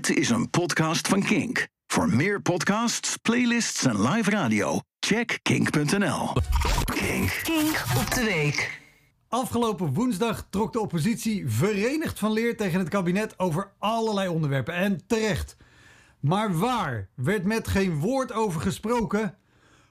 Dit 0.00 0.16
is 0.16 0.30
een 0.30 0.50
podcast 0.50 1.08
van 1.08 1.22
Kink. 1.22 1.68
Voor 1.86 2.08
meer 2.08 2.42
podcasts, 2.42 3.16
playlists 3.16 3.84
en 3.84 4.08
live 4.08 4.30
radio, 4.30 4.80
check 5.00 5.38
kink.nl. 5.42 6.32
Kink. 6.84 7.40
Kink 7.42 7.84
op 7.98 8.14
de 8.14 8.24
week. 8.24 8.80
Afgelopen 9.28 9.92
woensdag 9.92 10.46
trok 10.50 10.72
de 10.72 10.80
oppositie 10.80 11.48
verenigd 11.48 12.18
van 12.18 12.32
leer 12.32 12.56
tegen 12.56 12.78
het 12.78 12.88
kabinet 12.88 13.38
over 13.38 13.72
allerlei 13.78 14.28
onderwerpen. 14.28 14.74
En 14.74 15.06
terecht. 15.06 15.56
Maar 16.20 16.58
waar 16.58 17.08
werd 17.14 17.44
met 17.44 17.68
geen 17.68 17.98
woord 17.98 18.32
over 18.32 18.60
gesproken? 18.60 19.36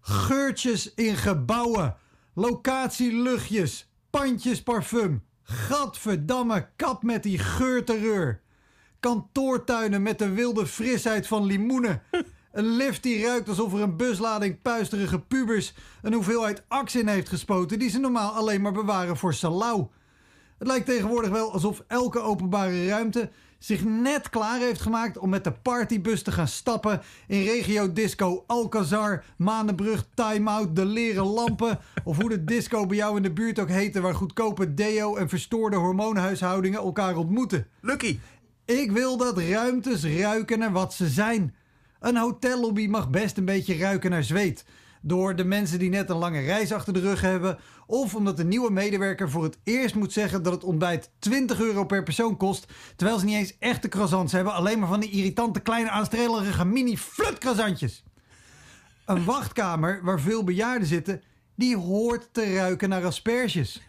Geurtjes 0.00 0.94
in 0.94 1.16
gebouwen, 1.16 1.96
locatieluchtjes, 2.34 3.90
pandjes 4.10 4.62
parfum. 4.62 5.24
Gadverdamme, 5.42 6.68
kap 6.76 7.02
met 7.02 7.22
die 7.22 7.38
geurterreur. 7.38 8.42
Kantoortuinen 9.04 10.02
met 10.02 10.18
de 10.18 10.30
wilde 10.30 10.66
frisheid 10.66 11.26
van 11.26 11.44
limoenen. 11.44 12.02
Een 12.52 12.76
lift 12.76 13.02
die 13.02 13.24
ruikt 13.24 13.48
alsof 13.48 13.72
er 13.72 13.80
een 13.80 13.96
buslading 13.96 14.62
puisterige 14.62 15.20
pubers 15.20 15.74
een 16.02 16.12
hoeveelheid 16.12 16.62
aks 16.68 16.94
in 16.94 17.08
heeft 17.08 17.28
gespoten 17.28 17.78
die 17.78 17.90
ze 17.90 17.98
normaal 17.98 18.32
alleen 18.32 18.60
maar 18.60 18.72
bewaren 18.72 19.16
voor 19.16 19.34
salau. 19.34 19.86
Het 20.58 20.68
lijkt 20.68 20.86
tegenwoordig 20.86 21.30
wel 21.30 21.52
alsof 21.52 21.84
elke 21.86 22.20
openbare 22.20 22.86
ruimte 22.86 23.30
zich 23.58 23.84
net 23.84 24.30
klaar 24.30 24.58
heeft 24.58 24.80
gemaakt 24.80 25.18
om 25.18 25.28
met 25.28 25.44
de 25.44 25.52
partybus 25.52 26.22
te 26.22 26.32
gaan 26.32 26.48
stappen 26.48 27.00
in 27.26 27.42
regio 27.42 27.92
disco 27.92 28.44
Alcazar, 28.46 29.24
Manenbrug, 29.36 30.06
Time 30.14 30.50
Out, 30.50 30.76
de 30.76 30.84
leren 30.84 31.26
lampen 31.26 31.78
of 32.04 32.16
hoe 32.16 32.28
de 32.28 32.44
disco 32.44 32.86
bij 32.86 32.96
jou 32.96 33.16
in 33.16 33.22
de 33.22 33.32
buurt 33.32 33.58
ook 33.58 33.68
heette 33.68 34.00
waar 34.00 34.14
goedkope 34.14 34.74
deo 34.74 35.16
en 35.16 35.28
verstoorde 35.28 35.76
hormoonhuishoudingen 35.76 36.80
elkaar 36.80 37.16
ontmoeten. 37.16 37.66
Lucky. 37.80 38.18
Ik 38.64 38.92
wil 38.92 39.16
dat 39.16 39.38
ruimtes 39.38 40.04
ruiken 40.04 40.58
naar 40.58 40.72
wat 40.72 40.94
ze 40.94 41.08
zijn. 41.08 41.54
Een 42.00 42.16
hotellobby 42.16 42.86
mag 42.86 43.10
best 43.10 43.36
een 43.36 43.44
beetje 43.44 43.76
ruiken 43.76 44.10
naar 44.10 44.24
zweet. 44.24 44.64
Door 45.02 45.36
de 45.36 45.44
mensen 45.44 45.78
die 45.78 45.90
net 45.90 46.10
een 46.10 46.16
lange 46.16 46.40
reis 46.40 46.72
achter 46.72 46.92
de 46.92 47.00
rug 47.00 47.20
hebben. 47.20 47.58
Of 47.86 48.14
omdat 48.14 48.36
de 48.36 48.44
nieuwe 48.44 48.70
medewerker 48.70 49.30
voor 49.30 49.42
het 49.42 49.58
eerst 49.64 49.94
moet 49.94 50.12
zeggen 50.12 50.42
dat 50.42 50.52
het 50.52 50.64
ontbijt 50.64 51.10
20 51.18 51.60
euro 51.60 51.84
per 51.84 52.02
persoon 52.02 52.36
kost. 52.36 52.66
Terwijl 52.96 53.18
ze 53.18 53.24
niet 53.24 53.34
eens 53.34 53.56
echte 53.58 53.88
croissants 53.88 54.32
hebben. 54.32 54.52
Alleen 54.52 54.78
maar 54.78 54.88
van 54.88 55.00
die 55.00 55.10
irritante 55.10 55.60
kleine 55.60 55.90
aanstrelerige 55.90 56.64
mini 56.64 56.98
flutcroissantjes. 56.98 58.02
Een 59.06 59.24
wachtkamer 59.24 60.00
waar 60.02 60.20
veel 60.20 60.44
bejaarden 60.44 60.88
zitten. 60.88 61.22
Die 61.54 61.76
hoort 61.76 62.28
te 62.32 62.54
ruiken 62.54 62.88
naar 62.88 63.04
asperges. 63.04 63.82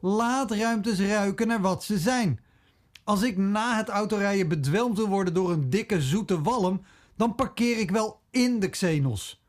Laat 0.00 0.50
ruimtes 0.50 1.00
ruiken 1.00 1.46
naar 1.46 1.60
wat 1.60 1.84
ze 1.84 1.98
zijn. 1.98 2.40
Als 3.08 3.22
ik 3.22 3.36
na 3.36 3.76
het 3.76 3.88
autorijden 3.88 4.48
bedwelmd 4.48 4.96
wil 4.96 5.08
worden 5.08 5.34
door 5.34 5.50
een 5.50 5.70
dikke 5.70 6.02
zoete 6.02 6.42
walm, 6.42 6.82
dan 7.16 7.34
parkeer 7.34 7.78
ik 7.78 7.90
wel 7.90 8.20
in 8.30 8.60
de 8.60 8.68
Xenos. 8.68 9.42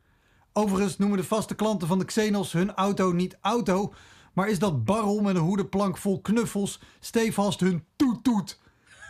Overigens 0.54 0.98
noemen 0.98 1.18
de 1.18 1.24
vaste 1.24 1.56
klanten 1.56 1.88
van 1.88 2.00
de 2.00 2.06
Xenos 2.06 2.54
hun 2.54 2.74
auto 2.74 3.12
niet 3.12 3.38
auto, 3.42 3.94
maar 4.34 4.50
is 4.50 4.60
dat 4.60 4.86
barrel 4.86 5.22
met 5.22 5.36
een 5.36 5.42
hoedenplank 5.42 5.98
vol 5.98 6.22
knuffels 6.22 6.82
stevast 7.00 7.60
hun 7.60 7.84
toet-toet. 7.96 8.60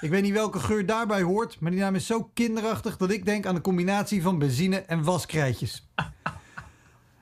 Ik 0.02 0.10
weet 0.10 0.24
niet 0.24 0.34
welke 0.34 0.60
geur 0.60 0.86
daarbij 0.86 1.22
hoort, 1.22 1.60
maar 1.60 1.72
die 1.72 1.80
naam 1.80 1.96
is 1.96 2.06
zo 2.06 2.30
kinderachtig 2.34 2.98
dat 2.98 3.12
ik 3.12 3.26
denk 3.26 3.46
aan 3.46 3.56
een 3.56 3.62
combinatie 3.62 4.22
van 4.22 4.40
benzine 4.40 4.78
en 4.78 5.04
waskrijtjes. 5.04 5.90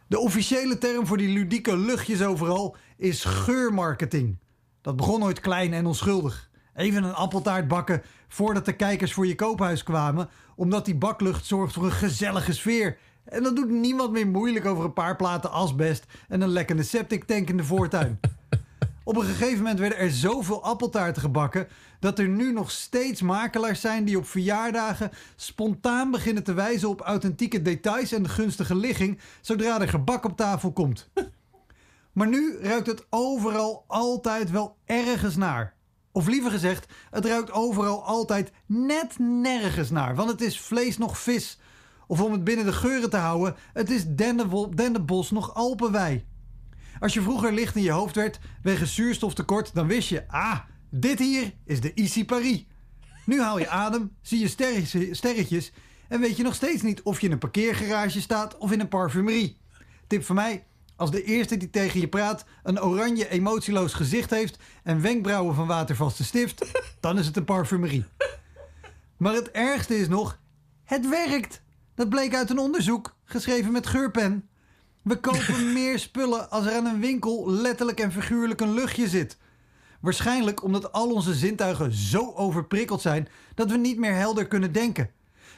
De 0.08 0.20
officiële 0.20 0.78
term 0.78 1.08
voor 1.08 1.18
die 1.18 1.30
ludieke 1.30 1.78
luchtjes 1.78 2.24
overal 2.24 2.76
is 2.98 3.24
geurmarketing. 3.24 4.38
Dat 4.82 4.96
begon 4.96 5.24
ooit 5.24 5.40
klein 5.40 5.74
en 5.74 5.86
onschuldig. 5.86 6.50
Even 6.78 7.04
een 7.04 7.14
appeltaart 7.14 7.68
bakken 7.68 8.02
voordat 8.28 8.66
de 8.66 8.74
kijkers 8.74 9.14
voor 9.14 9.28
je 9.28 9.36
koophuis 9.36 9.84
kwamen, 9.84 10.30
omdat 10.56 10.86
die 10.86 10.96
baklucht 10.96 11.46
zorgt 11.46 11.74
voor 11.74 11.86
een 11.86 11.92
gezellige 11.92 12.54
sfeer. 12.54 12.98
En 13.24 13.44
dan 13.44 13.56
doet 13.56 13.70
niemand 13.70 14.12
meer 14.12 14.28
moeilijk 14.28 14.66
over 14.66 14.84
een 14.84 14.94
paar 14.94 15.16
platen 15.16 15.52
asbest 15.52 16.06
en 16.28 16.42
een 16.42 16.50
lekkende 16.50 16.84
septic 16.84 17.24
tank 17.24 17.50
in 17.50 17.58
de 17.58 17.64
voortuin. 17.64 18.20
Op 19.04 19.16
een 19.16 19.26
gegeven 19.26 19.58
moment 19.58 19.80
werden 19.80 19.98
er 19.98 20.12
zoveel 20.12 20.64
appeltaarten 20.64 21.22
gebakken 21.22 21.68
dat 22.00 22.20
er 22.20 22.28
nu 22.28 22.54
nog 22.54 22.72
steeds 22.72 23.22
makelaars 23.22 23.82
zijn 23.82 24.06
die 24.06 24.18
op 24.18 24.28
verjaardagen 24.28 25.12
spontaan 25.36 26.12
beginnen 26.12 26.44
te 26.44 26.54
wijzen 26.54 26.90
op 26.90 27.02
authentieke 27.02 27.62
details 27.62 28.12
en 28.12 28.24
de 28.24 28.30
gunstige 28.30 28.76
ligging 28.76 29.20
zodra 29.42 29.82
er 29.82 29.90
gebak 29.90 30.26
op 30.26 30.38
tafel 30.38 30.72
komt. 30.72 31.10
Maar 32.12 32.28
nu 32.28 32.58
ruikt 32.62 32.88
het 32.88 33.06
overal 33.10 33.84
altijd 33.88 34.52
wel 34.52 34.78
ergens 34.86 35.36
naar. 35.36 35.77
Of 36.18 36.28
liever 36.28 36.52
gezegd, 36.52 36.86
het 37.12 37.26
ruikt 37.26 37.52
overal 37.52 38.04
altijd 38.04 38.52
net 38.66 39.20
nergens 39.20 39.90
naar, 39.90 40.16
want 40.16 40.30
het 40.30 40.42
is 40.42 40.60
vlees 40.60 40.98
nog 40.98 41.20
vis. 41.20 41.60
Of 42.08 42.22
om 42.22 42.32
het 42.32 42.44
binnen 42.44 42.66
de 42.66 42.74
geuren 42.74 43.10
te 43.10 43.18
houden, 43.18 43.56
het 43.74 43.90
is 43.90 44.06
dennenbos 44.76 45.32
nog 45.32 45.54
alpenwei. 45.54 46.26
Als 47.00 47.14
je 47.14 47.22
vroeger 47.22 47.54
licht 47.54 47.76
in 47.76 47.82
je 47.82 47.92
hoofd 47.92 48.16
werd 48.16 48.40
wegens 48.64 48.96
zuurstoftekort, 48.96 49.74
dan 49.74 49.88
wist 49.88 50.10
je, 50.10 50.28
ah, 50.28 50.60
dit 50.90 51.20
hier 51.20 51.54
is 51.66 51.82
de 51.82 51.94
Issy 51.94 52.26
Paris. 52.26 52.66
Nu 53.26 53.42
haal 53.42 53.60
je 53.60 53.70
adem, 53.70 54.16
zie 54.22 54.40
je 54.40 54.48
sterretjes 55.12 55.72
en 56.08 56.20
weet 56.20 56.38
je 56.38 56.44
nog 56.44 56.56
steeds 56.56 56.82
niet 56.82 57.02
of 57.02 57.20
je 57.20 57.26
in 57.26 57.32
een 57.32 57.38
parkeergarage 57.38 58.22
staat 58.22 58.58
of 58.58 58.72
in 58.72 58.80
een 58.80 58.88
parfumerie. 58.88 59.58
Tip 60.08 60.24
van 60.24 60.36
mij, 60.36 60.66
als 60.98 61.12
de 61.12 61.24
eerste 61.24 61.58
die 61.58 61.70
tegen 61.70 62.00
je 62.00 62.08
praat 62.08 62.46
een 62.64 62.82
oranje 62.82 63.30
emotieloos 63.30 63.94
gezicht 63.94 64.30
heeft 64.30 64.58
en 64.84 65.02
wenkbrauwen 65.02 65.56
van 65.56 65.68
watervaste 65.68 66.24
stift, 66.24 66.66
dan 67.00 67.18
is 67.20 67.26
het 67.26 67.38
een 67.38 67.46
parfumerie. 67.46 68.06
Maar 69.18 69.34
het 69.34 69.52
ergste 69.52 69.98
is 69.98 70.08
nog, 70.08 70.40
het 70.84 71.10
werkt. 71.10 71.62
Dat 71.96 72.10
bleek 72.10 72.36
uit 72.36 72.50
een 72.50 72.60
onderzoek, 72.60 73.16
geschreven 73.24 73.72
met 73.72 73.88
geurpen. 73.88 74.50
We 75.02 75.20
kopen 75.20 75.74
meer 75.74 76.00
spullen 76.00 76.50
als 76.50 76.66
er 76.66 76.76
aan 76.76 76.86
een 76.86 77.00
winkel 77.00 77.52
letterlijk 77.52 78.00
en 78.00 78.12
figuurlijk 78.12 78.62
een 78.62 78.74
luchtje 78.74 79.08
zit. 79.08 79.38
Waarschijnlijk 80.02 80.64
omdat 80.64 80.92
al 80.92 81.12
onze 81.12 81.34
zintuigen 81.34 81.94
zo 81.94 82.34
overprikkeld 82.34 83.02
zijn 83.02 83.28
dat 83.56 83.72
we 83.72 83.78
niet 83.78 83.98
meer 83.98 84.14
helder 84.14 84.48
kunnen 84.48 84.72
denken. 84.72 85.12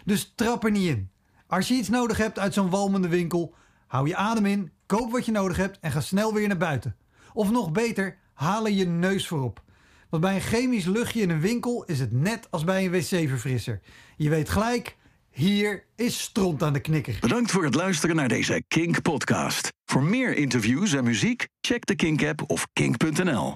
Dus 0.05 0.33
trap 0.35 0.63
er 0.63 0.71
niet 0.71 0.87
in. 0.87 1.09
Als 1.47 1.67
je 1.67 1.73
iets 1.73 1.89
nodig 1.89 2.17
hebt 2.17 2.39
uit 2.39 2.53
zo'n 2.53 2.69
walmende 2.69 3.07
winkel, 3.07 3.53
hou 3.87 4.07
je 4.07 4.15
adem 4.15 4.45
in, 4.45 4.71
koop 4.95 5.11
wat 5.11 5.25
je 5.25 5.31
nodig 5.31 5.57
hebt 5.57 5.77
en 5.79 5.91
ga 5.91 6.01
snel 6.01 6.33
weer 6.33 6.47
naar 6.47 6.57
buiten. 6.57 6.95
Of 7.33 7.51
nog 7.51 7.71
beter, 7.71 8.17
haal 8.33 8.65
er 8.65 8.71
je 8.71 8.85
neus 8.85 9.27
voorop. 9.27 9.63
Want 10.09 10.23
bij 10.23 10.35
een 10.35 10.41
chemisch 10.41 10.85
luchtje 10.85 11.21
in 11.21 11.29
een 11.29 11.41
winkel 11.41 11.83
is 11.83 11.99
het 11.99 12.11
net 12.11 12.47
als 12.49 12.63
bij 12.63 12.85
een 12.85 12.91
wc-verfrisser. 12.91 13.79
Je 14.17 14.29
weet 14.29 14.49
gelijk, 14.49 14.95
hier 15.31 15.83
is 15.95 16.21
stront 16.21 16.63
aan 16.63 16.73
de 16.73 16.79
knikker. 16.79 17.17
Bedankt 17.19 17.51
voor 17.51 17.63
het 17.63 17.75
luisteren 17.75 18.15
naar 18.15 18.27
deze 18.27 18.63
Kink 18.67 19.01
podcast. 19.01 19.69
Voor 19.85 20.03
meer 20.03 20.35
interviews 20.37 20.93
en 20.93 21.03
muziek, 21.03 21.47
check 21.61 21.85
de 21.85 21.95
Kink 21.95 22.23
app 22.23 22.43
of 22.47 22.67
kink.nl. 22.73 23.47